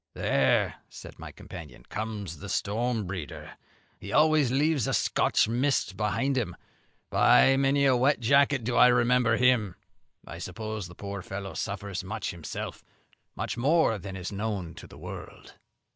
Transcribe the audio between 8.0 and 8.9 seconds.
jacket do I